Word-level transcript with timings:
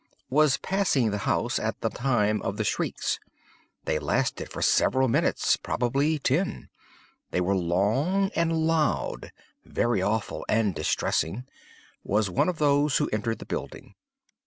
Was 0.31 0.57
passing 0.57 1.11
the 1.11 1.19
house 1.29 1.59
at 1.59 1.79
the 1.81 1.89
time 1.91 2.41
of 2.41 2.57
the 2.57 2.63
shrieks. 2.63 3.19
They 3.85 3.99
lasted 3.99 4.51
for 4.51 4.63
several 4.63 5.07
minutes—probably 5.07 6.17
ten. 6.17 6.69
They 7.29 7.39
were 7.39 7.55
long 7.55 8.31
and 8.35 8.51
loud—very 8.65 10.01
awful 10.01 10.43
and 10.49 10.73
distressing. 10.73 11.45
Was 12.03 12.31
one 12.31 12.49
of 12.49 12.57
those 12.57 12.97
who 12.97 13.09
entered 13.13 13.37
the 13.37 13.45
building. 13.45 13.93